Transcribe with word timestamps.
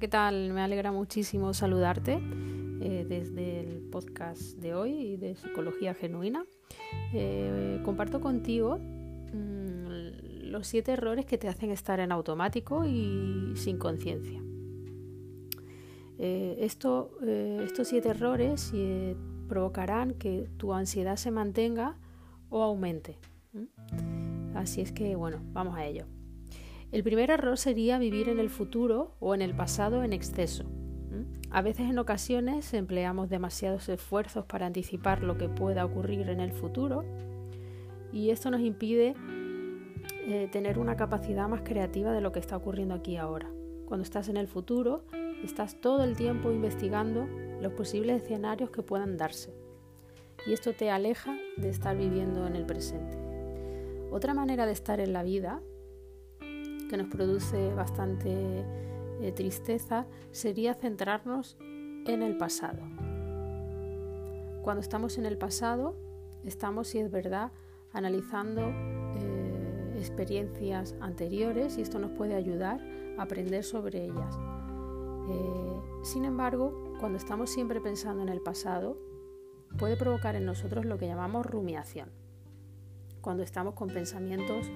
¿qué 0.00 0.08
tal? 0.08 0.54
Me 0.54 0.62
alegra 0.62 0.92
muchísimo 0.92 1.52
saludarte 1.52 2.18
eh, 2.80 3.04
desde 3.06 3.60
el 3.60 3.82
podcast 3.82 4.56
de 4.56 4.74
hoy 4.74 5.18
de 5.18 5.36
Psicología 5.36 5.92
Genuina. 5.92 6.46
Eh, 7.12 7.82
comparto 7.84 8.18
contigo 8.18 8.78
mm, 8.78 10.48
los 10.50 10.66
siete 10.66 10.92
errores 10.92 11.26
que 11.26 11.36
te 11.36 11.48
hacen 11.48 11.70
estar 11.70 12.00
en 12.00 12.12
automático 12.12 12.86
y 12.86 13.52
sin 13.56 13.76
conciencia. 13.76 14.42
Eh, 16.18 16.56
esto, 16.60 17.10
estos 17.22 17.88
siete 17.88 18.08
errores 18.08 18.72
provocarán 19.48 20.14
que 20.14 20.48
tu 20.56 20.72
ansiedad 20.72 21.16
se 21.16 21.30
mantenga 21.30 21.98
o 22.48 22.62
aumente. 22.62 23.18
Así 24.54 24.80
es 24.80 24.92
que, 24.92 25.14
bueno, 25.14 25.40
vamos 25.52 25.76
a 25.76 25.84
ello. 25.84 26.06
El 26.92 27.04
primer 27.04 27.30
error 27.30 27.56
sería 27.56 27.98
vivir 27.98 28.28
en 28.28 28.40
el 28.40 28.50
futuro 28.50 29.14
o 29.20 29.34
en 29.34 29.42
el 29.42 29.54
pasado 29.54 30.02
en 30.02 30.12
exceso. 30.12 30.64
A 31.50 31.62
veces 31.62 31.90
en 31.90 31.98
ocasiones 31.98 32.72
empleamos 32.74 33.28
demasiados 33.28 33.88
esfuerzos 33.88 34.44
para 34.44 34.66
anticipar 34.66 35.22
lo 35.22 35.36
que 35.36 35.48
pueda 35.48 35.84
ocurrir 35.84 36.28
en 36.28 36.40
el 36.40 36.52
futuro 36.52 37.04
y 38.12 38.30
esto 38.30 38.50
nos 38.50 38.60
impide 38.60 39.14
eh, 40.26 40.48
tener 40.50 40.78
una 40.78 40.96
capacidad 40.96 41.48
más 41.48 41.62
creativa 41.62 42.12
de 42.12 42.20
lo 42.20 42.32
que 42.32 42.38
está 42.38 42.56
ocurriendo 42.56 42.94
aquí 42.94 43.16
ahora. 43.16 43.50
Cuando 43.86 44.04
estás 44.04 44.28
en 44.28 44.36
el 44.36 44.46
futuro, 44.46 45.04
estás 45.42 45.80
todo 45.80 46.04
el 46.04 46.16
tiempo 46.16 46.52
investigando 46.52 47.26
los 47.60 47.72
posibles 47.72 48.22
escenarios 48.22 48.70
que 48.70 48.82
puedan 48.82 49.16
darse 49.16 49.52
y 50.46 50.52
esto 50.52 50.72
te 50.72 50.90
aleja 50.90 51.36
de 51.56 51.68
estar 51.68 51.96
viviendo 51.96 52.46
en 52.46 52.56
el 52.56 52.66
presente. 52.66 53.16
Otra 54.10 54.34
manera 54.34 54.66
de 54.66 54.72
estar 54.72 55.00
en 55.00 55.12
la 55.12 55.22
vida 55.22 55.60
que 56.90 56.96
nos 56.96 57.06
produce 57.06 57.72
bastante 57.72 58.64
eh, 59.20 59.32
tristeza 59.32 60.06
sería 60.32 60.74
centrarnos 60.74 61.56
en 61.60 62.20
el 62.20 62.36
pasado. 62.36 62.80
Cuando 64.62 64.80
estamos 64.80 65.16
en 65.16 65.24
el 65.24 65.38
pasado, 65.38 65.94
estamos, 66.44 66.88
si 66.88 66.98
es 66.98 67.08
verdad, 67.08 67.52
analizando 67.92 68.62
eh, 69.14 69.94
experiencias 69.98 70.96
anteriores 71.00 71.78
y 71.78 71.82
esto 71.82 72.00
nos 72.00 72.10
puede 72.10 72.34
ayudar 72.34 72.80
a 73.18 73.22
aprender 73.22 73.62
sobre 73.62 74.06
ellas. 74.06 74.36
Eh, 75.28 75.80
sin 76.02 76.24
embargo, 76.24 76.94
cuando 76.98 77.18
estamos 77.18 77.50
siempre 77.50 77.80
pensando 77.80 78.20
en 78.24 78.28
el 78.28 78.40
pasado, 78.40 78.98
puede 79.78 79.96
provocar 79.96 80.34
en 80.34 80.44
nosotros 80.44 80.84
lo 80.84 80.98
que 80.98 81.06
llamamos 81.06 81.46
rumiación. 81.46 82.10
Cuando 83.20 83.44
estamos 83.44 83.74
con 83.74 83.90
pensamientos 83.90 84.66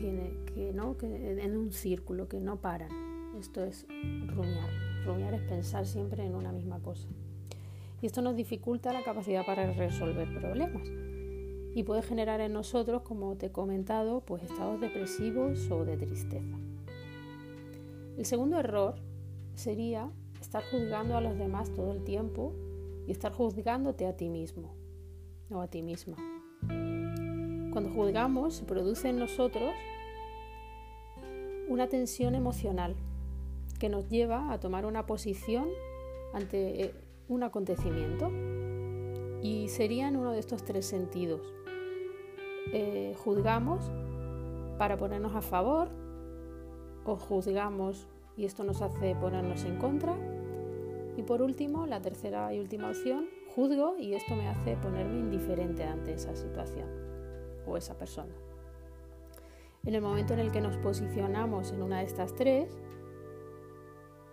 que, 0.00 0.72
¿no? 0.74 0.96
que 0.96 1.42
en 1.42 1.56
un 1.56 1.72
círculo, 1.72 2.28
que 2.28 2.40
no 2.40 2.60
paran. 2.60 2.90
Esto 3.38 3.64
es 3.64 3.86
rumiar. 4.26 4.70
Rumiar 5.04 5.34
es 5.34 5.42
pensar 5.42 5.86
siempre 5.86 6.24
en 6.24 6.34
una 6.34 6.52
misma 6.52 6.80
cosa. 6.80 7.08
Y 8.02 8.06
esto 8.06 8.22
nos 8.22 8.36
dificulta 8.36 8.92
la 8.92 9.02
capacidad 9.02 9.44
para 9.44 9.70
resolver 9.72 10.32
problemas. 10.38 10.88
Y 11.74 11.84
puede 11.84 12.02
generar 12.02 12.40
en 12.40 12.52
nosotros, 12.52 13.02
como 13.02 13.36
te 13.36 13.46
he 13.46 13.52
comentado, 13.52 14.20
pues 14.20 14.42
estados 14.42 14.80
depresivos 14.80 15.70
o 15.70 15.84
de 15.84 15.96
tristeza. 15.96 16.56
El 18.16 18.24
segundo 18.24 18.58
error 18.58 18.96
sería 19.54 20.10
estar 20.40 20.62
juzgando 20.70 21.16
a 21.16 21.20
los 21.20 21.38
demás 21.38 21.70
todo 21.70 21.92
el 21.92 22.02
tiempo 22.02 22.52
y 23.06 23.12
estar 23.12 23.32
juzgándote 23.32 24.06
a 24.06 24.16
ti 24.16 24.28
mismo 24.28 24.74
o 25.50 25.60
a 25.60 25.68
ti 25.68 25.82
misma. 25.82 26.16
Cuando 27.72 27.90
juzgamos 27.90 28.54
se 28.54 28.64
produce 28.64 29.10
en 29.10 29.18
nosotros 29.20 29.72
una 31.68 31.88
tensión 31.88 32.34
emocional 32.34 32.96
que 33.78 33.88
nos 33.88 34.08
lleva 34.08 34.52
a 34.52 34.58
tomar 34.58 34.86
una 34.86 35.06
posición 35.06 35.68
ante 36.34 36.86
eh, 36.86 36.94
un 37.28 37.44
acontecimiento 37.44 38.30
y 39.40 39.68
sería 39.68 40.08
en 40.08 40.16
uno 40.16 40.32
de 40.32 40.40
estos 40.40 40.64
tres 40.64 40.84
sentidos. 40.84 41.40
Eh, 42.72 43.14
juzgamos 43.16 43.88
para 44.76 44.96
ponernos 44.96 45.36
a 45.36 45.40
favor 45.40 45.90
o 47.04 47.16
juzgamos 47.16 48.08
y 48.36 48.46
esto 48.46 48.64
nos 48.64 48.82
hace 48.82 49.14
ponernos 49.14 49.64
en 49.64 49.76
contra. 49.76 50.16
Y 51.16 51.22
por 51.22 51.40
último, 51.40 51.86
la 51.86 52.00
tercera 52.00 52.52
y 52.52 52.58
última 52.58 52.88
opción, 52.88 53.28
juzgo 53.54 53.96
y 53.96 54.14
esto 54.14 54.34
me 54.34 54.48
hace 54.48 54.76
ponerme 54.76 55.20
indiferente 55.20 55.84
ante 55.84 56.14
esa 56.14 56.34
situación 56.34 56.99
esa 57.76 57.96
persona. 57.96 58.32
En 59.84 59.94
el 59.94 60.02
momento 60.02 60.34
en 60.34 60.40
el 60.40 60.52
que 60.52 60.60
nos 60.60 60.76
posicionamos 60.76 61.72
en 61.72 61.82
una 61.82 61.98
de 61.98 62.04
estas 62.04 62.34
tres, 62.34 62.76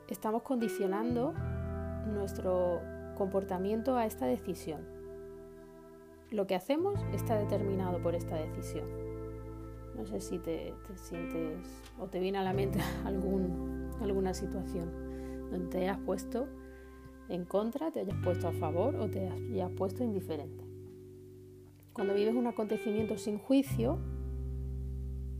estamos 0.10 0.44
condicionando 0.44 1.34
nuestro 2.06 2.82
comportamiento 3.16 3.98
a 3.98 4.06
esta 4.06 4.26
decisión. 4.26 4.82
Lo 6.32 6.46
que 6.48 6.56
hacemos 6.56 7.00
está 7.14 7.38
determinado 7.38 8.02
por 8.02 8.16
esta 8.16 8.36
decisión. 8.36 8.86
No 9.96 10.06
sé 10.06 10.20
si 10.20 10.38
te, 10.38 10.74
sientes 10.96 11.58
o 12.00 12.08
te 12.08 12.20
viene 12.20 12.38
a 12.38 12.44
la 12.44 12.54
mente 12.54 12.80
alguna 14.02 14.34
situación 14.34 14.92
donde 15.50 15.68
te 15.70 15.78
hayas 15.80 15.98
puesto 16.00 16.48
en 17.30 17.46
contra, 17.46 17.92
te 17.92 18.02
hayas 18.02 18.18
puesto 18.24 18.48
a 18.48 18.52
favor 18.54 18.96
o 18.96 19.10
te 19.10 19.30
hayas 19.30 19.72
puesto 19.72 20.04
indiferente. 20.04 20.67
Cuando 21.98 22.14
vives 22.14 22.36
un 22.36 22.46
acontecimiento 22.46 23.18
sin 23.18 23.40
juicio, 23.40 23.98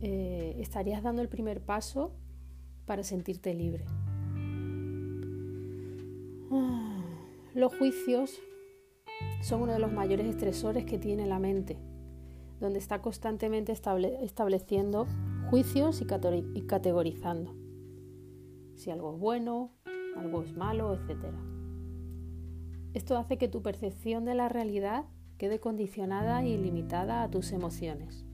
eh, 0.00 0.56
estarías 0.58 1.04
dando 1.04 1.22
el 1.22 1.28
primer 1.28 1.60
paso 1.60 2.10
para 2.84 3.04
sentirte 3.04 3.54
libre. 3.54 3.84
Ah, 6.50 7.00
los 7.54 7.72
juicios 7.78 8.40
son 9.40 9.62
uno 9.62 9.72
de 9.72 9.78
los 9.78 9.92
mayores 9.92 10.26
estresores 10.26 10.84
que 10.84 10.98
tiene 10.98 11.26
la 11.26 11.38
mente, 11.38 11.78
donde 12.58 12.80
está 12.80 13.02
constantemente 13.02 13.70
estableciendo 13.70 15.06
juicios 15.50 16.02
y, 16.02 16.06
y 16.58 16.62
categorizando 16.62 17.54
si 18.74 18.90
algo 18.90 19.14
es 19.14 19.20
bueno, 19.20 19.70
algo 20.16 20.42
es 20.42 20.56
malo, 20.56 20.92
etc. 20.92 21.24
Esto 22.94 23.16
hace 23.16 23.38
que 23.38 23.46
tu 23.46 23.62
percepción 23.62 24.24
de 24.24 24.34
la 24.34 24.48
realidad 24.48 25.04
quede 25.38 25.60
condicionada 25.60 26.44
y 26.44 26.58
limitada 26.58 27.22
a 27.22 27.30
tus 27.30 27.52
emociones. 27.52 28.26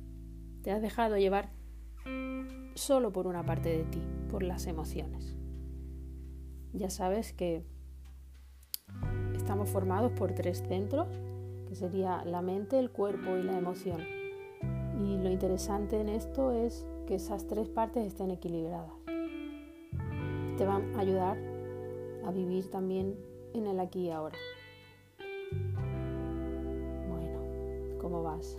Te 0.62 0.72
has 0.72 0.80
dejado 0.80 1.18
llevar 1.18 1.50
solo 2.74 3.12
por 3.12 3.26
una 3.26 3.44
parte 3.44 3.68
de 3.68 3.84
ti, 3.84 4.02
por 4.30 4.42
las 4.42 4.66
emociones. 4.66 5.36
Ya 6.72 6.90
sabes 6.90 7.32
que 7.32 7.62
estamos 9.36 9.68
formados 9.68 10.12
por 10.12 10.32
tres 10.32 10.64
centros, 10.66 11.06
que 11.68 11.74
sería 11.76 12.24
la 12.24 12.40
mente, 12.40 12.78
el 12.78 12.90
cuerpo 12.90 13.36
y 13.36 13.42
la 13.42 13.56
emoción. 13.56 14.00
Y 14.98 15.18
lo 15.18 15.30
interesante 15.30 16.00
en 16.00 16.08
esto 16.08 16.52
es 16.52 16.86
que 17.06 17.16
esas 17.16 17.46
tres 17.46 17.68
partes 17.68 18.06
estén 18.06 18.30
equilibradas. 18.30 18.92
Te 20.56 20.64
van 20.64 20.94
a 20.96 21.00
ayudar 21.00 21.36
a 22.24 22.30
vivir 22.30 22.70
también 22.70 23.14
en 23.52 23.66
el 23.66 23.78
aquí 23.78 24.06
y 24.06 24.10
ahora. 24.10 24.38
¿Cómo 28.04 28.22
vas? 28.22 28.58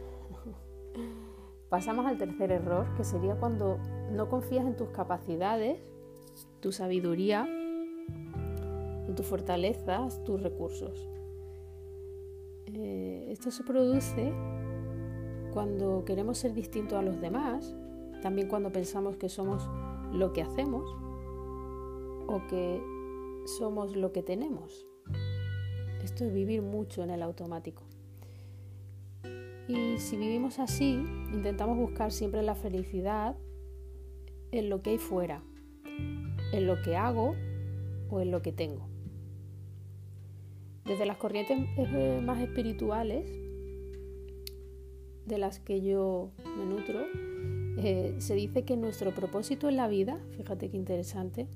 Pasamos 1.70 2.08
al 2.08 2.18
tercer 2.18 2.52
error, 2.52 2.88
que 2.98 3.04
sería 3.04 3.36
cuando 3.36 3.78
no 4.12 4.28
confías 4.28 4.66
en 4.66 4.76
tus 4.76 4.90
capacidades, 4.90 5.80
tu 6.62 6.72
sabiduría, 6.72 7.48
en 7.48 9.14
tus 9.16 9.26
fortalezas, 9.26 10.24
tus 10.24 10.42
recursos. 10.42 11.08
Eh, 12.74 13.28
esto 13.30 13.52
se 13.52 13.64
produce 13.64 14.34
cuando 15.53 16.03
queremos 16.06 16.40
ser 16.40 16.53
distintos 16.53 16.98
a 16.98 17.03
los 17.03 17.22
demás, 17.22 17.76
también 18.24 18.48
cuando 18.48 18.72
pensamos 18.72 19.16
que 19.18 19.30
somos 19.30 19.70
lo 20.12 20.34
que 20.34 20.41
hacemos 20.41 20.90
o 22.28 22.41
que 22.50 22.82
somos 23.46 23.96
lo 23.96 24.12
que 24.12 24.24
tenemos. 24.24 24.88
Esto 26.03 26.26
es 26.26 26.34
vivir 26.34 26.64
mucho 26.64 27.03
en 27.03 27.12
el 27.12 27.22
automático. 27.22 27.84
Y 29.67 29.97
si 29.97 30.16
vivimos 30.16 30.59
así, 30.59 31.00
intentamos 31.34 31.78
buscar 31.78 32.12
siempre 32.12 32.44
la 32.44 32.56
felicidad 32.56 33.35
en 34.52 34.70
lo 34.70 34.82
que 34.82 34.91
hay 34.91 34.97
fuera, 35.00 35.44
en 36.53 36.67
lo 36.67 36.82
que 36.84 36.96
hago 36.96 37.35
o 38.09 38.22
en 38.22 38.29
lo 38.29 38.41
que 38.41 38.52
tengo. 38.52 38.88
Desde 40.85 41.08
las 41.08 41.17
corrientes 41.17 41.58
eh, 41.78 42.22
más 42.23 42.40
espirituales, 42.41 43.26
de 45.26 45.38
las 45.40 45.59
que 45.59 45.82
yo 45.82 46.29
me 46.58 46.66
nutro, 46.66 47.02
eh, 47.78 48.14
se 48.20 48.35
dice 48.35 48.64
que 48.64 48.78
nuestro 48.78 49.16
propósito 49.16 49.67
en 49.67 49.78
la 49.78 49.88
vida, 49.88 50.20
fíjate 50.38 50.70
qué 50.70 50.78
interesante, 50.78 51.47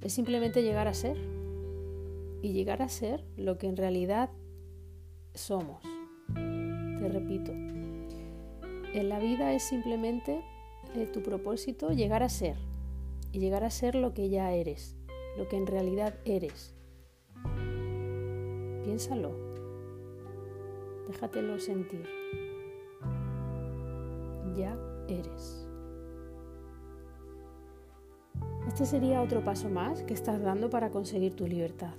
es 0.00 0.14
simplemente 0.14 0.62
llegar 0.62 0.88
a 0.88 0.94
ser. 0.94 1.18
Y 2.42 2.52
llegar 2.52 2.80
a 2.80 2.88
ser 2.88 3.24
lo 3.36 3.58
que 3.58 3.66
en 3.66 3.76
realidad 3.76 4.30
somos 5.34 5.95
te 6.98 7.08
repito, 7.08 7.52
en 8.92 9.08
la 9.08 9.18
vida 9.18 9.52
es 9.52 9.62
simplemente 9.62 10.42
eh, 10.94 11.06
tu 11.06 11.22
propósito 11.22 11.90
llegar 11.90 12.22
a 12.22 12.28
ser 12.28 12.56
y 13.32 13.38
llegar 13.38 13.64
a 13.64 13.70
ser 13.70 13.94
lo 13.94 14.14
que 14.14 14.30
ya 14.30 14.52
eres, 14.52 14.96
lo 15.36 15.48
que 15.48 15.56
en 15.56 15.66
realidad 15.66 16.14
eres. 16.24 16.74
Piénsalo, 18.84 19.32
déjatelo 21.08 21.58
sentir. 21.58 22.06
Ya 24.56 24.78
eres. 25.08 25.68
Este 28.66 28.86
sería 28.86 29.20
otro 29.20 29.44
paso 29.44 29.68
más 29.68 30.02
que 30.04 30.14
estás 30.14 30.42
dando 30.42 30.70
para 30.70 30.90
conseguir 30.90 31.36
tu 31.36 31.46
libertad. 31.46 31.94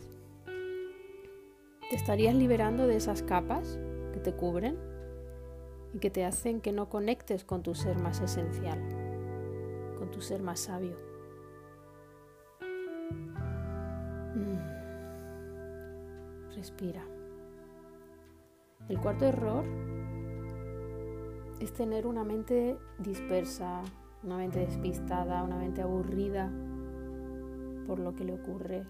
Te 1.89 1.95
estarías 1.95 2.33
liberando 2.35 2.87
de 2.87 2.95
esas 2.95 3.21
capas 3.21 3.79
te 4.19 4.33
cubren 4.33 4.77
y 5.93 5.99
que 5.99 6.09
te 6.09 6.25
hacen 6.25 6.61
que 6.61 6.71
no 6.71 6.89
conectes 6.89 7.43
con 7.43 7.63
tu 7.63 7.75
ser 7.75 7.97
más 7.99 8.21
esencial, 8.21 8.79
con 9.97 10.11
tu 10.11 10.21
ser 10.21 10.41
más 10.41 10.59
sabio. 10.61 10.97
Mm. 14.35 14.57
Respira. 16.55 17.03
El 18.89 18.99
cuarto 18.99 19.25
error 19.25 19.65
es 21.59 21.73
tener 21.73 22.07
una 22.07 22.23
mente 22.23 22.77
dispersa, 22.99 23.81
una 24.23 24.37
mente 24.37 24.59
despistada, 24.59 25.43
una 25.43 25.57
mente 25.57 25.81
aburrida 25.81 26.51
por 27.85 27.99
lo 27.99 28.15
que 28.15 28.25
le 28.25 28.33
ocurre, 28.33 28.85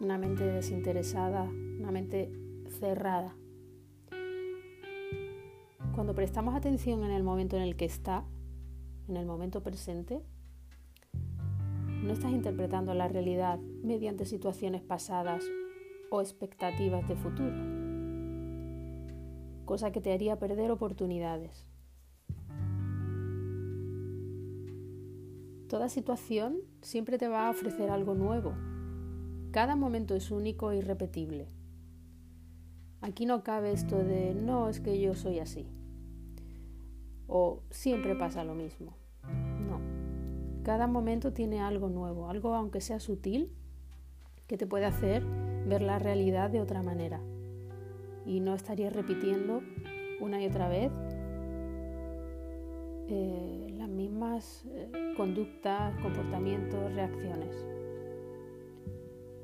una 0.00 0.18
mente 0.18 0.44
desinteresada, 0.44 1.44
una 1.44 1.90
mente 1.90 2.32
cerrada. 2.80 3.34
Cuando 5.94 6.14
prestamos 6.14 6.54
atención 6.54 7.02
en 7.02 7.10
el 7.10 7.24
momento 7.24 7.56
en 7.56 7.62
el 7.62 7.74
que 7.74 7.84
está, 7.84 8.24
en 9.08 9.16
el 9.16 9.26
momento 9.26 9.60
presente, 9.62 10.22
no 12.04 12.12
estás 12.12 12.30
interpretando 12.30 12.94
la 12.94 13.08
realidad 13.08 13.58
mediante 13.58 14.24
situaciones 14.24 14.82
pasadas 14.82 15.42
o 16.10 16.20
expectativas 16.20 17.06
de 17.08 17.16
futuro, 17.16 17.56
cosa 19.64 19.90
que 19.90 20.00
te 20.00 20.12
haría 20.12 20.38
perder 20.38 20.70
oportunidades. 20.70 21.66
Toda 25.68 25.88
situación 25.88 26.58
siempre 26.82 27.18
te 27.18 27.26
va 27.26 27.48
a 27.48 27.50
ofrecer 27.50 27.90
algo 27.90 28.14
nuevo. 28.14 28.54
Cada 29.50 29.74
momento 29.74 30.14
es 30.14 30.30
único 30.30 30.70
e 30.70 30.78
irrepetible. 30.78 31.48
Aquí 33.00 33.26
no 33.26 33.42
cabe 33.42 33.72
esto 33.72 33.98
de 33.98 34.34
no, 34.34 34.68
es 34.68 34.78
que 34.78 35.00
yo 35.00 35.14
soy 35.14 35.40
así 35.40 35.66
o 37.30 37.62
siempre 37.70 38.14
pasa 38.14 38.44
lo 38.44 38.54
mismo. 38.54 38.94
No. 39.24 39.80
Cada 40.62 40.86
momento 40.86 41.32
tiene 41.32 41.60
algo 41.60 41.88
nuevo, 41.88 42.28
algo 42.28 42.54
aunque 42.54 42.80
sea 42.80 43.00
sutil, 43.00 43.50
que 44.46 44.58
te 44.58 44.66
puede 44.66 44.84
hacer 44.84 45.24
ver 45.66 45.80
la 45.80 45.98
realidad 45.98 46.50
de 46.50 46.60
otra 46.60 46.82
manera. 46.82 47.20
Y 48.26 48.40
no 48.40 48.54
estarías 48.54 48.92
repitiendo 48.92 49.62
una 50.20 50.42
y 50.42 50.46
otra 50.46 50.68
vez 50.68 50.92
eh, 53.08 53.74
las 53.78 53.88
mismas 53.88 54.64
eh, 54.66 55.14
conductas, 55.16 55.96
comportamientos, 56.02 56.92
reacciones. 56.94 57.54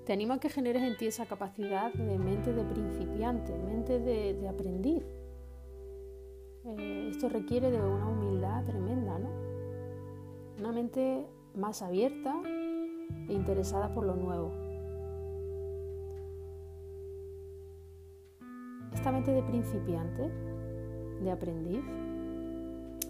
Te 0.04 0.12
animo 0.12 0.34
a 0.34 0.38
que 0.38 0.48
generes 0.48 0.84
en 0.84 0.96
ti 0.96 1.06
esa 1.06 1.26
capacidad 1.26 1.92
de 1.92 2.16
mente 2.18 2.52
de 2.52 2.62
principiante, 2.62 3.52
mente 3.58 3.98
de, 3.98 4.48
aprendiz, 4.48 5.04
esto 7.16 7.30
requiere 7.30 7.70
de 7.70 7.80
una 7.80 8.08
humildad 8.10 8.62
tremenda, 8.66 9.18
¿no? 9.18 9.30
Una 10.58 10.70
mente 10.70 11.26
más 11.54 11.80
abierta 11.80 12.42
e 13.26 13.32
interesada 13.32 13.94
por 13.94 14.04
lo 14.04 14.16
nuevo. 14.16 14.52
Esta 18.92 19.10
mente 19.12 19.30
de 19.30 19.42
principiante, 19.44 20.30
de 21.22 21.30
aprendiz, 21.30 21.82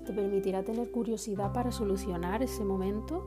te 0.05 0.13
permitirá 0.13 0.63
tener 0.63 0.89
curiosidad 0.93 1.53
para 1.53 1.73
solucionar 1.73 2.45
ese 2.45 2.65
momento 2.65 3.25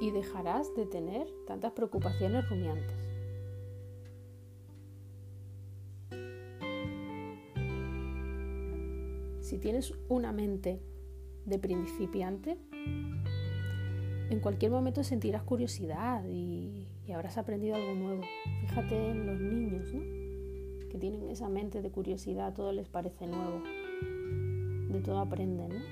y 0.00 0.12
dejarás 0.12 0.76
de 0.76 0.86
tener 0.86 1.26
tantas 1.44 1.72
preocupaciones 1.72 2.48
rumiantes. 2.48 3.01
Si 9.52 9.58
tienes 9.58 9.92
una 10.08 10.32
mente 10.32 10.80
de 11.44 11.58
principiante, 11.58 12.56
en 14.30 14.40
cualquier 14.40 14.70
momento 14.70 15.04
sentirás 15.04 15.42
curiosidad 15.42 16.24
y, 16.24 16.88
habrás 17.12 17.36
aprendido 17.36 17.74
algo 17.74 17.92
nuevo. 17.92 18.22
Fíjate 18.62 19.10
en 19.10 19.26
los 19.26 19.38
niños, 19.38 19.92
¿no? 19.92 20.00
Que 20.88 20.96
tienen 20.98 21.28
esa 21.28 21.50
mente 21.50 21.82
de 21.82 21.90
curiosidad, 21.90 22.54
todo 22.54 22.72
les 22.72 22.88
parece 22.88 23.26
nuevo, 23.26 23.62
de 24.88 25.00
todo 25.00 25.18
aprenden, 25.18 25.68
¿no? 25.68 25.84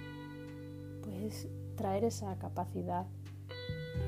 Pues 1.03 1.47
traer 1.77 2.05
esa 2.05 2.39
capacidad 2.39 3.09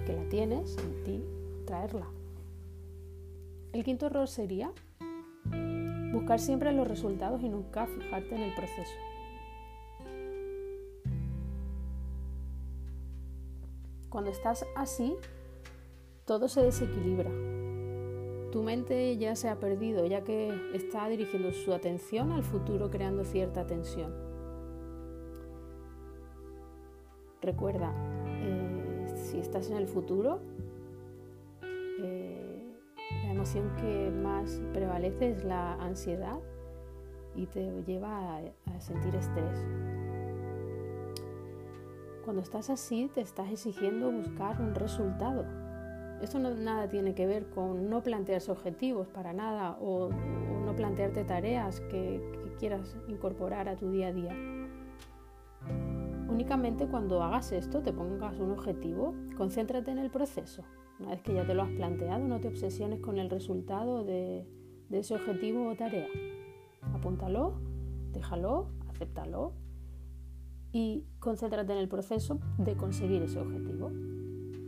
que 0.07 0.15
la 0.15 0.27
tienes 0.31 0.79
en 0.79 1.05
ti, 1.05 1.25
traerla. 1.67 2.07
El 3.75 3.85
quinto 3.85 4.07
error 4.07 4.29
sería 4.29 4.73
buscar 6.11 6.41
siempre 6.41 6.73
los 6.73 6.89
resultados 6.89 7.43
y 7.43 7.51
nunca 7.51 7.87
fijarte 7.87 8.35
en 8.35 8.41
el 8.45 8.55
proceso. 8.55 9.12
Cuando 14.13 14.31
estás 14.31 14.67
así, 14.77 15.17
todo 16.27 16.47
se 16.47 16.61
desequilibra. 16.61 17.31
Tu 18.53 18.63
mente 18.63 19.17
ya 19.17 19.35
se 19.35 19.49
ha 19.49 19.59
perdido, 19.59 20.05
ya 20.05 20.23
que 20.23 20.53
está 20.75 21.09
dirigiendo 21.09 21.51
su 21.51 21.73
atención 21.73 22.31
al 22.31 22.43
futuro 22.43 22.91
creando 22.91 23.25
cierta 23.25 23.67
tensión. 23.67 24.13
Recuerda, 27.41 27.95
eh, 28.27 29.07
si 29.17 29.39
estás 29.39 29.71
en 29.71 29.79
el 29.79 29.89
futuro, 29.89 30.41
eh, 31.63 32.71
la 33.25 33.33
emoción 33.33 33.75
que 33.77 34.11
más 34.11 34.61
prevalece 34.75 35.31
es 35.31 35.43
la 35.43 35.73
ansiedad 35.83 36.39
y 37.35 37.47
te 37.47 37.83
lleva 37.87 38.43
a 38.67 38.81
sentir 38.81 39.15
estrés. 39.15 39.59
Cuando 42.25 42.41
estás 42.41 42.71
así, 42.71 43.11
te 43.13 43.21
estás 43.21 43.51
exigiendo 43.51 44.13
buscar 44.13 44.61
un 44.61 44.77
resultado. 44.77 45.45
Esto 46.21 46.39
no 46.39 46.55
nada 46.55 46.89
tiene 46.89 47.17
que 47.17 47.27
ver 47.27 47.51
con 47.51 47.91
no 47.91 48.01
plantearse 48.01 48.53
objetivos 48.53 49.09
para 49.09 49.33
nada 49.33 49.77
o, 49.81 50.11
no 50.65 50.77
plantearte 50.77 51.25
tareas 51.25 51.81
que, 51.81 52.21
quieras 52.61 52.97
incorporar 53.09 53.69
a 53.69 53.75
tu 53.75 53.91
día 53.91 54.09
a 54.09 54.13
día. 54.13 54.37
Únicamente 56.29 56.87
cuando 56.87 57.21
hagas 57.21 57.51
esto, 57.51 57.83
te 57.83 57.93
pongas 57.93 58.39
un 58.39 58.53
objetivo, 58.53 59.17
concéntrate 59.37 59.91
en 59.91 59.99
el 59.99 60.11
proceso. 60.11 60.63
Una 61.01 61.11
vez 61.11 61.23
que 61.23 61.35
ya 61.35 61.45
te 61.45 61.55
lo 61.55 61.63
has 61.63 61.71
planteado, 61.71 62.29
no 62.29 62.39
te 62.39 62.47
obsesiones 62.47 63.01
con 63.01 63.19
el 63.19 63.31
resultado 63.31 64.05
de, 64.05 64.47
de 64.91 64.99
ese 65.01 65.17
objetivo 65.17 65.67
o 65.67 65.75
tarea. 65.75 66.07
Apúntalo, 66.95 67.55
déjalo, 68.13 68.69
acéptalo 68.89 69.55
y 70.73 71.05
concéntrate 71.21 71.73
en 71.73 71.79
el 71.79 71.89
proceso 71.89 72.41
de 72.59 72.77
conseguir 72.77 73.23
ese 73.23 73.39
objetivo. 73.39 73.93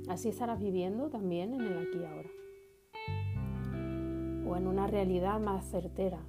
Así 0.09 0.29
estarás 0.29 0.61
viviendo 0.61 1.09
también 1.09 1.55
en 1.55 1.63
el 1.63 1.79
aquí 1.79 1.99
y 1.99 2.05
ahora. 2.05 2.29
O 4.47 4.57
en 4.57 4.67
una 4.67 4.87
realidad 4.87 5.41
más 5.41 5.65
certera. 5.65 6.21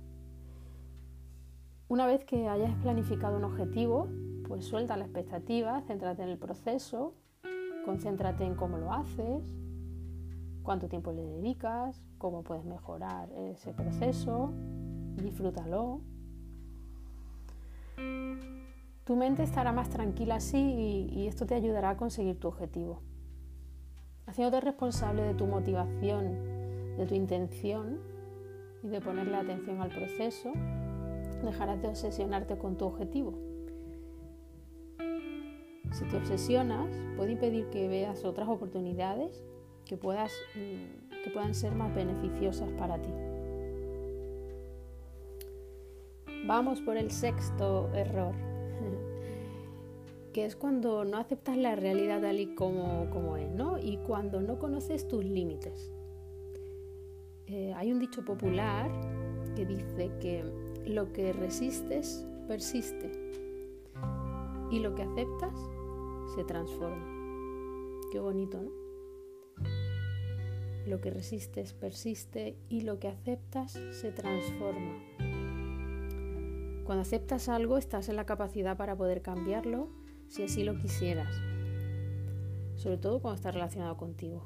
Una 1.88 2.08
vez 2.08 2.24
que 2.24 2.48
hayas 2.48 2.74
planificado 2.77 3.38
un 3.38 3.44
objetivo, 3.44 4.08
pues 4.48 4.65
suelta 4.65 4.98
la 4.98 5.05
expectativa, 5.05 5.82
céntrate 5.82 6.24
en 6.24 6.29
el 6.29 6.38
proceso, 6.38 7.13
concéntrate 7.86 8.46
en 8.46 8.55
cómo 8.55 8.77
lo 8.77 8.94
haces, 8.94 9.44
cuánto 10.63 10.88
tiempo 10.88 11.12
le 11.12 11.24
dedicas, 11.24 12.01
cómo 12.17 12.44
puedes 12.44 12.65
mejorar 12.65 13.29
ese 13.34 13.74
proceso, 13.74 14.51
disfrútalo. 15.15 16.01
Tu 19.06 19.16
mente 19.16 19.44
estará 19.44 19.72
más 19.72 19.92
tranquila 19.92 20.36
así 20.36 20.58
y, 20.58 21.28
esto 21.28 21.46
te 21.46 21.54
ayudará 21.54 21.92
a 21.92 21.98
conseguir 21.98 22.40
tu 22.40 22.48
objetivo. 22.48 23.04
Haciéndote 24.26 24.62
responsable 24.62 25.22
de 25.22 25.36
tu 25.36 25.46
motivación, 25.46 26.98
de 26.98 27.06
tu 27.06 27.14
intención 27.14 28.00
y 28.82 28.88
de 28.88 29.02
ponerle 29.02 29.36
atención 29.36 29.80
al 29.80 29.90
proceso, 29.90 30.52
dejarás 31.44 31.80
de 31.84 31.90
obsesionarte 31.90 32.58
con 32.58 32.78
tu 32.78 32.86
objetivo. 32.86 33.36
Si 35.92 36.04
te 36.06 36.18
obsesionas, 36.18 36.90
puede 37.16 37.34
impedir 37.34 37.70
que 37.70 37.88
veas 37.88 38.26
otras 38.26 38.50
oportunidades 38.50 39.46
que, 39.86 39.98
puedas, 39.98 40.34
mm, 40.56 41.24
que 41.24 41.30
puedan 41.30 41.54
ser 41.54 41.76
más 41.76 41.94
beneficiosas 41.94 42.70
para 42.72 43.00
ti. 43.00 43.12
Vamos 46.48 46.82
por 46.82 46.98
el 46.98 47.12
sexto 47.12 47.94
error. 47.94 48.55
Que 50.36 50.44
es 50.44 50.58
cuando 50.58 51.06
no 51.06 51.15
aceptas 51.18 51.56
la 51.56 51.77
realidad 51.77 52.22
tal 52.22 52.42
y 52.42 52.56
como, 52.56 53.10
como 53.10 53.38
es, 53.38 53.50
¿no? 53.50 53.80
Y 53.80 54.00
cuando 54.06 54.42
no 54.42 54.60
conoces 54.60 55.08
tus 55.08 55.24
límites. 55.24 55.94
Eh, 57.48 57.72
hay 57.74 57.94
un 57.94 58.00
dicho 58.00 58.25
popular 58.25 58.92
que 59.56 59.65
dice 59.65 60.12
que 60.20 60.44
lo 60.86 61.13
que 61.13 61.32
resistes 61.32 62.27
persiste 62.50 63.10
y 64.70 64.80
lo 64.80 64.94
que 64.94 65.04
aceptas 65.04 65.54
se 66.36 66.44
transforma. 66.44 67.08
Qué 68.12 68.20
bonito, 68.20 68.62
¿no? 68.62 68.72
Lo 70.86 71.00
que 71.00 71.12
resistes 71.12 71.72
persiste 71.72 72.58
y 72.68 72.82
lo 72.82 73.00
que 73.00 73.08
aceptas 73.08 73.72
se 73.72 74.12
transforma. 74.12 75.00
Cuando 76.84 77.04
aceptas 77.04 77.48
algo 77.48 77.77
estás 77.77 78.10
en 78.10 78.18
la 78.18 78.25
capacidad 78.25 78.75
para 78.75 78.98
poder 78.98 79.22
cambiarlo 79.22 80.04
si 80.27 80.44
así 80.44 80.63
lo 80.63 80.77
quisieras. 80.77 81.34
Sobre 82.75 82.98
todo 82.98 83.22
cuando 83.22 83.36
está 83.36 83.51
relacionado 83.51 83.98
contigo. 83.98 84.44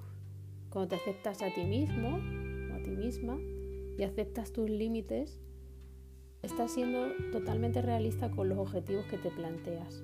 Cuando 0.69 0.89
te 0.89 0.95
aceptas 0.95 1.41
a 1.41 1.53
ti 1.53 1.63
mismo 1.63 2.19
o 2.71 2.75
a 2.75 2.83
ti 2.83 2.91
misma 2.91 3.37
y 3.97 4.03
aceptas 4.03 4.51
tus 4.51 4.69
límites, 4.69 5.39
estás 6.41 6.71
siendo 6.71 7.07
totalmente 7.31 7.81
realista 7.81 8.31
con 8.31 8.49
los 8.49 8.57
objetivos 8.57 9.05
que 9.05 9.17
te 9.17 9.31
planteas. 9.31 10.03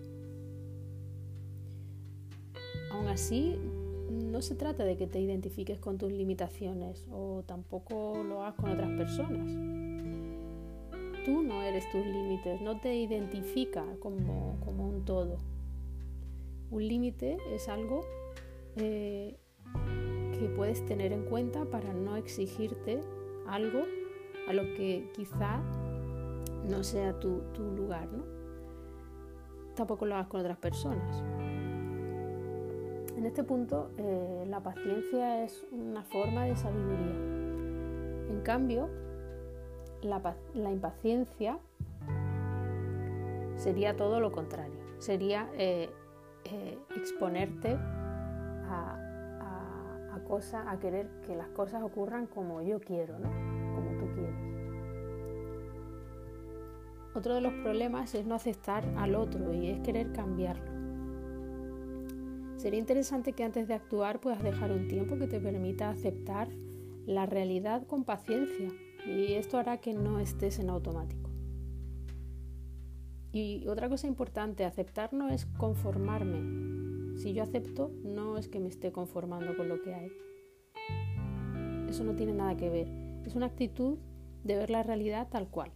Aún 2.91 3.07
así, 3.07 3.57
no 4.09 4.41
se 4.41 4.55
trata 4.55 4.83
de 4.83 4.97
que 4.97 5.07
te 5.07 5.19
identifiques 5.19 5.79
con 5.79 5.97
tus 5.97 6.11
limitaciones 6.11 7.07
o 7.11 7.43
tampoco 7.45 8.23
lo 8.23 8.43
hagas 8.43 8.55
con 8.55 8.71
otras 8.71 8.89
personas. 8.91 9.49
Tú 11.25 11.41
no 11.41 11.61
eres 11.63 11.89
tus 11.91 12.05
límites, 12.05 12.61
no 12.61 12.79
te 12.79 12.95
identifica 12.95 13.83
como, 13.99 14.57
un 14.65 15.05
todo. 15.05 15.37
Un 16.75 16.89
límite 16.89 17.37
es 17.53 17.69
algo 17.69 18.01
eh, 18.75 19.37
que 20.37 20.49
puedes 20.57 20.85
tener 20.85 21.13
en 21.13 21.23
cuenta 21.23 21.63
para 21.63 21.93
no 21.93 22.17
exigirte 22.17 22.99
algo 23.47 23.83
a 24.49 24.51
lo 24.51 24.63
que 24.75 25.09
quizá 25.13 25.61
no 26.69 26.83
sea 26.83 27.17
tu, 27.17 27.43
lugar, 27.77 28.11
¿no? 28.11 28.25
Tampoco 29.75 30.05
lo 30.05 30.15
hagas 30.15 30.27
con 30.27 30.41
otras 30.41 30.57
personas. 30.57 31.23
En 33.15 33.25
este 33.25 33.45
punto, 33.45 33.91
eh, 33.95 34.43
la 34.45 34.61
paciencia 34.61 35.45
es 35.45 35.65
una 35.71 36.03
forma 36.03 36.43
de 36.43 36.57
sabiduría. 36.57 37.15
En 38.31 38.41
cambio, 38.43 38.89
la, 40.01 40.19
impaciencia 40.73 41.57
sería 43.55 43.95
todo 43.95 44.19
lo 44.19 44.33
contrario. 44.33 44.75
Sería 44.99 45.49
eh, 45.53 45.89
eh, 46.45 46.77
exponerte 46.95 47.73
a, 47.73 48.99
a, 49.41 50.71
a 50.71 50.79
querer 50.79 51.07
que 51.25 51.35
las 51.35 51.49
cosas 51.49 51.83
ocurran 51.83 52.27
como 52.27 52.61
yo 52.61 52.79
quiero, 52.79 53.19
¿no? 53.19 53.29
Como 53.75 53.97
tú 53.99 54.13
quieres. 54.13 54.35
Otro 57.13 57.33
de 57.35 57.41
los 57.41 57.53
problemas 57.53 58.13
es 58.13 58.25
no 58.25 58.35
aceptar 58.35 58.83
al 58.97 59.15
otro 59.15 59.53
y 59.53 59.69
es 59.69 59.79
querer 59.79 60.11
cambiarlo. 60.11 60.75
Sería 62.57 62.79
interesante 62.79 63.33
que 63.33 63.43
antes 63.43 63.67
de 63.67 63.73
actuar 63.73 64.19
puedas 64.19 64.43
dejar 64.43 64.71
un 64.71 64.87
tiempo 64.87 65.17
que 65.17 65.27
te 65.27 65.39
permita 65.39 65.89
aceptar 65.89 66.49
la 67.05 67.25
realidad 67.25 67.85
con 67.85 68.03
paciencia 68.03 68.69
y 69.05 69.33
esto 69.33 69.57
hará 69.57 69.77
que 69.77 69.93
no 69.93 70.19
estés 70.19 70.59
en 70.59 70.69
automático. 70.69 71.24
Y 73.35 73.67
otra 73.67 73.89
cosa 73.89 74.07
importante, 74.07 74.63
aceptar 74.63 75.13
no 75.13 75.29
es 75.29 75.45
conformarme. 75.45 77.17
Si 77.17 77.33
yo 77.33 77.43
acepto, 77.43 77.91
no 78.03 78.37
es 78.37 78.47
que 78.47 78.59
me 78.59 78.69
esté 78.69 78.91
conformando 78.91 79.55
con 79.57 79.67
lo 79.67 79.81
que 79.81 79.93
hay. 79.93 80.11
Eso 81.89 82.03
no 82.03 82.15
tiene 82.15 82.33
nada 82.33 82.55
que 82.55 82.69
ver. 82.69 82.87
Es 83.25 83.35
una 83.35 83.47
actitud 83.47 83.97
de 84.43 84.55
ver 84.55 84.69
la 84.69 84.83
realidad 84.83 85.27
tal 85.29 85.49
cual 85.49 85.71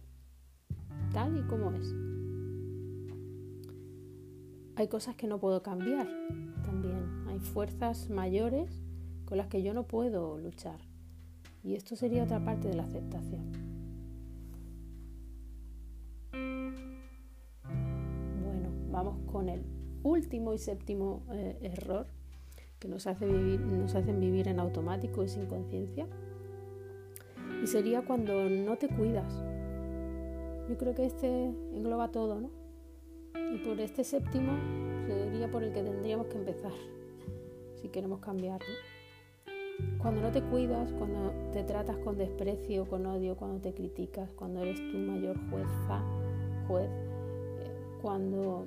tal 1.12 1.36
y 1.36 1.42
como 1.42 1.72
es. 1.72 1.94
Hay 4.76 4.88
cosas 4.88 5.16
que 5.16 5.26
no 5.26 5.38
puedo 5.38 5.62
cambiar 5.62 6.08
también. 6.64 7.26
Hay 7.28 7.38
fuerzas 7.38 8.08
mayores 8.08 8.82
con 9.26 9.36
las 9.36 9.48
que 9.48 9.62
yo 9.62 9.74
no 9.74 9.86
puedo 9.86 10.38
luchar. 10.38 10.80
Y 11.62 11.74
esto 11.74 11.96
sería 11.96 12.24
otra 12.24 12.42
parte 12.42 12.68
de 12.68 12.74
la 12.74 12.84
aceptación. 12.84 13.59
Con 19.26 19.48
el 19.48 19.64
último 20.02 20.52
y 20.54 20.58
séptimo 20.58 21.22
eh, 21.32 21.58
error 21.62 22.06
que 22.78 22.88
nos, 22.88 23.06
hace 23.06 23.26
vivir, 23.26 23.60
nos 23.60 23.94
hacen 23.94 24.18
vivir 24.20 24.48
en 24.48 24.58
automático 24.58 25.22
y 25.22 25.28
sin 25.28 25.46
conciencia. 25.46 26.06
Y 27.62 27.66
sería 27.66 28.02
cuando 28.02 28.48
no 28.48 28.76
te 28.78 28.88
cuidas, 28.88 29.44
yo 30.68 30.78
creo 30.78 30.94
que 30.94 31.04
este 31.04 31.44
engloba 31.74 32.10
todo, 32.10 32.40
¿no? 32.40 32.50
Y 33.52 33.58
por 33.58 33.80
este 33.80 34.02
séptimo 34.02 34.52
sería 35.06 35.50
por 35.50 35.62
el 35.62 35.72
que 35.72 35.82
tendríamos 35.82 36.28
que 36.28 36.38
empezar, 36.38 36.72
si 37.74 37.88
queremos 37.88 38.20
cambiarlo. 38.20 38.74
Cuando 39.98 40.22
no 40.22 40.30
te 40.30 40.42
cuidas, 40.42 40.92
cuando 40.92 41.32
te 41.52 41.64
tratas 41.64 41.98
con 41.98 42.16
desprecio, 42.16 42.86
con 42.86 43.04
odio, 43.06 43.36
cuando 43.36 43.60
te 43.60 43.74
criticas, 43.74 44.30
cuando 44.32 44.62
eres 44.62 44.78
tu 44.90 44.96
mayor 44.96 45.36
jueza, 45.50 46.02
juez, 46.66 46.90
eh, 47.58 47.98
cuando 48.00 48.66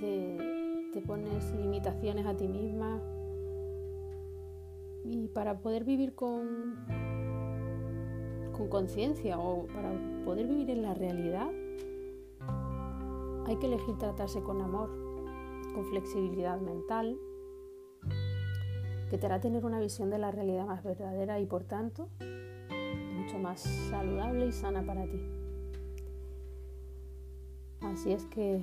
te, 0.00 1.00
pones 1.06 1.54
limitaciones 1.54 2.26
a 2.26 2.36
ti 2.36 2.48
misma, 2.48 3.00
y 5.04 5.28
para 5.28 5.60
poder 5.60 5.84
vivir 5.84 6.14
con, 6.14 6.76
con 8.52 8.68
conciencia 8.68 9.38
o 9.38 9.66
para 9.66 9.92
poder 10.24 10.46
vivir 10.46 10.70
en 10.70 10.82
la 10.82 10.94
realidad, 10.94 11.48
hay 13.46 13.56
que 13.56 13.66
elegir 13.66 13.96
tratarse 13.98 14.42
con 14.42 14.60
amor, 14.60 14.90
con 15.74 15.84
flexibilidad 15.86 16.60
mental, 16.60 17.18
que 19.10 19.18
te 19.18 19.26
hará 19.26 19.40
tener 19.40 19.64
una 19.64 19.80
visión 19.80 20.10
de 20.10 20.18
la 20.18 20.30
realidad 20.30 20.66
más 20.66 20.84
verdadera 20.84 21.40
y 21.40 21.46
por 21.46 21.64
tanto 21.64 22.08
mucho 23.20 23.38
más 23.38 23.60
saludable 23.60 24.46
y 24.46 24.52
sana 24.52 24.84
para 24.84 25.04
ti. 25.04 25.39
Así 27.82 28.12
es 28.12 28.24
que 28.26 28.62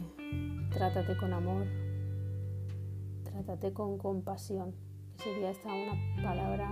trátate 0.71 1.17
con 1.17 1.33
amor, 1.33 1.65
trátate 3.24 3.74
con 3.74 3.97
compasión, 3.97 4.74
sería 5.17 5.51
esta 5.51 5.69
una 5.69 6.24
palabra 6.24 6.69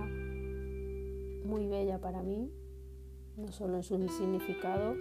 muy 1.44 1.66
bella 1.66 2.00
para 2.00 2.22
mí 2.22 2.50
no 3.36 3.52
solo 3.52 3.76
en 3.76 3.82
su 3.82 4.08
significado, 4.08 4.94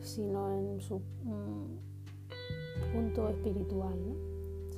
sino 0.00 0.52
en 0.56 0.80
su 0.80 0.98
mm, 0.98 2.92
punto 2.92 3.28
espiritual. 3.28 3.98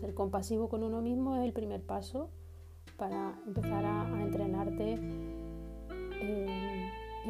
Ser 0.00 0.14
compasivo 0.14 0.68
con 0.68 0.82
uno 0.82 1.00
mismo 1.02 1.36
es 1.36 1.44
el 1.44 1.52
primer 1.52 1.82
paso 1.82 2.30
para 2.96 3.38
empezar 3.46 3.84
a, 3.84 4.22
entrenarte 4.22 4.94
en, 4.94 6.62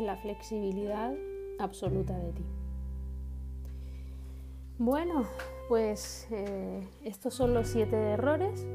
la 0.06 0.16
flexibilidad 0.16 1.12
absoluta 1.62 2.16
de 2.18 2.32
ti. 2.32 2.44
Bueno, 4.78 5.24
pues 5.68 6.26
eh, 6.30 6.88
estos 7.04 7.34
son 7.34 7.54
los 7.54 7.68
siete 7.68 7.96
errores 7.96 8.66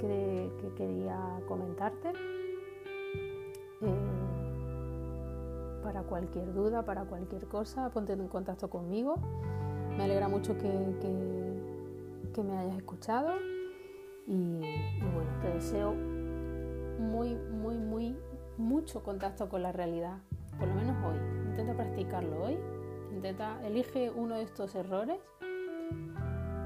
que 0.00 0.72
quería 0.76 1.18
comentarte. 1.48 2.12
Eh, 3.82 4.26
para 5.82 6.02
cualquier 6.02 6.52
duda, 6.52 6.84
para 6.84 7.04
cualquier 7.04 7.46
cosa, 7.46 7.90
ponte 7.90 8.12
en 8.12 8.28
contacto 8.28 8.68
conmigo. 8.68 9.14
Me 9.96 10.04
alegra 10.04 10.28
mucho 10.28 10.56
que, 10.58 10.68
me 12.42 12.58
hayas 12.58 12.76
escuchado 12.76 13.32
y, 14.26 14.58
bueno, 15.14 15.30
te 15.40 15.48
deseo 15.48 15.94
muy, 15.94 17.34
muy, 17.34 17.78
muy, 17.78 18.16
mucho 18.58 19.02
contacto 19.02 19.48
con 19.48 19.62
la 19.62 19.72
realidad, 19.72 20.18
por 20.58 20.68
lo 20.68 20.74
menos 20.74 20.96
hoy. 21.04 21.35
Intenta 21.56 21.74
practicarlo 21.74 22.44
hoy, 22.44 22.58
intenta, 23.14 23.66
elige 23.66 24.10
uno 24.10 24.34
de 24.34 24.42
estos 24.42 24.74
errores 24.74 25.18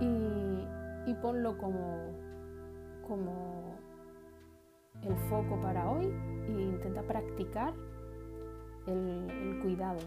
y, 0.00 1.08
y 1.08 1.14
ponlo 1.22 1.56
como, 1.58 2.08
como 3.06 3.76
el 5.04 5.16
foco 5.28 5.60
para 5.60 5.88
hoy 5.88 6.06
e 6.06 6.60
intenta 6.60 7.02
practicar 7.02 7.72
el, 8.88 9.60
cuidado 9.62 10.00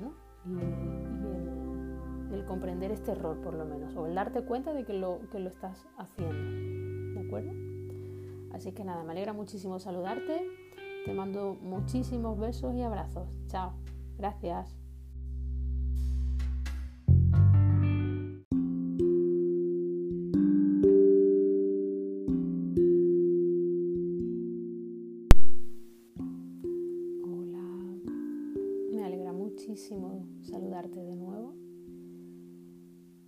y, 0.45 2.33
el, 2.33 2.43
comprender 2.45 2.91
este 2.91 3.13
error 3.13 3.39
por 3.39 3.53
lo 3.53 3.63
menos, 3.63 3.95
o 3.95 4.05
el 4.05 4.15
darte 4.15 4.43
cuenta 4.43 4.73
de 4.73 4.83
que 4.83 4.91
lo, 4.91 5.21
que 5.31 5.39
lo 5.39 5.47
estás 5.47 5.87
haciendo. 5.97 7.21
¿De 7.21 7.25
acuerdo? 7.25 7.53
Así 8.53 8.73
que 8.73 8.83
nada, 8.83 9.01
me 9.05 9.13
alegra 9.13 9.31
muchísimo 9.31 9.79
saludarte. 9.79 10.45
Te 11.05 11.13
mando 11.13 11.57
muchísimos 11.61 12.37
besos 12.37 12.75
y 12.75 12.81
abrazos. 12.81 13.29
Chao. 13.47 13.71
Gracias. 14.23 14.73
muchísimo 29.33 30.25
saludarte 30.41 31.03
de 31.03 31.15
nuevo. 31.15 31.53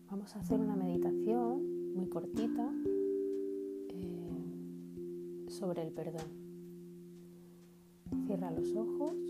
Vamos 0.10 0.34
a 0.36 0.40
hacer 0.40 0.60
una 0.60 0.76
meditación 0.78 1.94
muy 1.94 2.08
cortita 2.08 2.72
eh, 3.90 5.46
sobre 5.50 5.82
el 5.84 5.92
perdón. 5.92 6.28
Cierra 8.28 8.52
los 8.52 8.74
ojos 8.76 9.25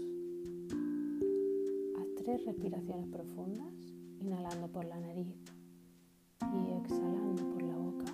respiraciones 2.43 3.07
profundas, 3.07 3.73
inhalando 4.19 4.67
por 4.67 4.85
la 4.85 4.99
nariz 4.99 5.35
y 6.41 6.71
exhalando 6.73 7.43
por 7.49 7.63
la 7.63 7.77
boca. 7.77 8.05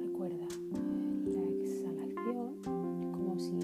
Recuerda, 0.00 0.46
la 1.24 1.42
exhalación 1.42 2.58
es 3.00 3.06
como 3.08 3.38
si 3.38 3.58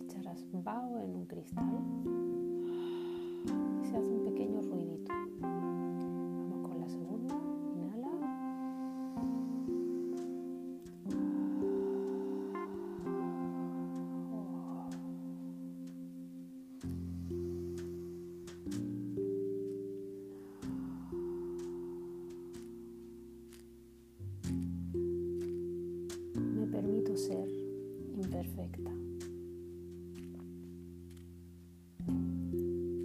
echaras 0.00 0.44
vaho 0.52 0.98
en 0.98 1.14
un 1.16 1.26
cristal 1.26 2.07
imperfecta. 28.38 28.90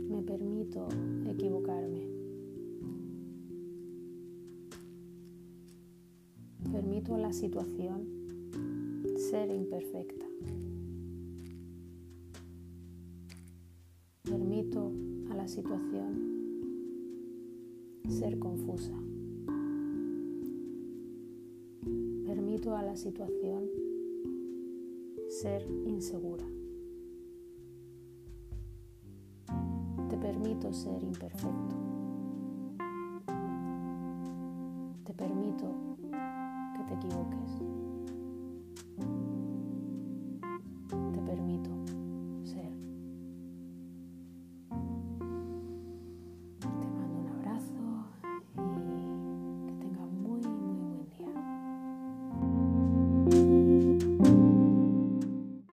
Me 0.09 0.21
permito 0.21 0.87
equivocarme. 1.27 2.07
Permito 6.71 7.15
a 7.15 7.17
la 7.17 7.33
situación 7.33 8.07
ser 9.17 9.49
imperfecta. 9.49 10.25
Permito 14.23 14.91
a 15.31 15.35
la 15.35 15.47
situación 15.47 16.33
ser 18.07 18.37
confusa. 18.37 18.93
Permito 22.25 22.75
a 22.75 22.83
la 22.83 22.95
situación 22.95 23.82
ser 25.33 25.65
insegura. 25.87 26.45
Te 30.09 30.17
permito 30.17 30.71
ser 30.71 31.01
imperfecto. 31.01 31.75
Te 35.05 35.13
permito 35.13 35.97
que 36.75 36.83
te 36.87 36.93
equivoques. 36.93 37.51